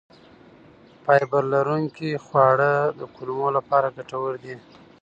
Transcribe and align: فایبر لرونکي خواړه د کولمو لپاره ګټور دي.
فایبر 1.03 1.43
لرونکي 1.53 2.09
خواړه 2.25 2.71
د 2.99 3.01
کولمو 3.15 3.47
لپاره 3.57 3.93
ګټور 3.97 4.33
دي. 4.43 4.55